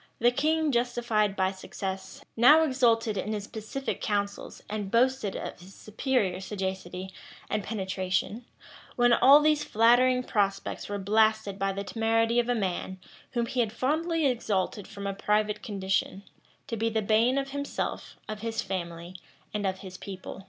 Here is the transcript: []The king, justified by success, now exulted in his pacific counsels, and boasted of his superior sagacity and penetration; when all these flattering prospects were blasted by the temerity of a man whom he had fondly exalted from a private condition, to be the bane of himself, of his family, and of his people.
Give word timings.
[]The 0.20 0.30
king, 0.30 0.70
justified 0.70 1.34
by 1.34 1.50
success, 1.50 2.24
now 2.36 2.62
exulted 2.62 3.18
in 3.18 3.32
his 3.32 3.48
pacific 3.48 4.00
counsels, 4.00 4.62
and 4.70 4.88
boasted 4.88 5.34
of 5.34 5.58
his 5.58 5.74
superior 5.74 6.40
sagacity 6.40 7.12
and 7.50 7.64
penetration; 7.64 8.44
when 8.94 9.12
all 9.12 9.40
these 9.40 9.64
flattering 9.64 10.22
prospects 10.22 10.88
were 10.88 11.00
blasted 11.00 11.58
by 11.58 11.72
the 11.72 11.82
temerity 11.82 12.38
of 12.38 12.48
a 12.48 12.54
man 12.54 13.00
whom 13.32 13.46
he 13.46 13.58
had 13.58 13.72
fondly 13.72 14.26
exalted 14.26 14.86
from 14.86 15.08
a 15.08 15.12
private 15.12 15.60
condition, 15.60 16.22
to 16.68 16.76
be 16.76 16.88
the 16.88 17.02
bane 17.02 17.36
of 17.36 17.50
himself, 17.50 18.16
of 18.28 18.42
his 18.42 18.62
family, 18.62 19.16
and 19.52 19.66
of 19.66 19.78
his 19.78 19.98
people. 19.98 20.46